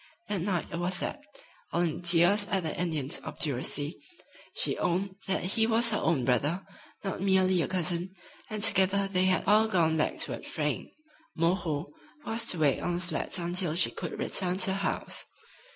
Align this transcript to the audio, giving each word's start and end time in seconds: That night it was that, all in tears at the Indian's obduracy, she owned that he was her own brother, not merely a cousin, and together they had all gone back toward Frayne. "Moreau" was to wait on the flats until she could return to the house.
That 0.29 0.41
night 0.41 0.65
it 0.71 0.77
was 0.79 0.99
that, 1.01 1.19
all 1.71 1.81
in 1.81 2.01
tears 2.01 2.47
at 2.47 2.63
the 2.63 2.75
Indian's 2.75 3.19
obduracy, 3.23 3.99
she 4.55 4.75
owned 4.79 5.15
that 5.27 5.43
he 5.43 5.67
was 5.67 5.91
her 5.91 5.99
own 5.99 6.25
brother, 6.25 6.65
not 7.03 7.21
merely 7.21 7.61
a 7.61 7.67
cousin, 7.67 8.09
and 8.49 8.63
together 8.63 9.07
they 9.07 9.25
had 9.25 9.43
all 9.45 9.67
gone 9.67 9.97
back 9.97 10.17
toward 10.17 10.47
Frayne. 10.47 10.89
"Moreau" 11.35 11.93
was 12.25 12.47
to 12.47 12.57
wait 12.57 12.79
on 12.79 12.95
the 12.95 12.99
flats 13.01 13.37
until 13.37 13.75
she 13.75 13.91
could 13.91 14.17
return 14.17 14.57
to 14.57 14.65
the 14.71 14.73
house. 14.73 15.25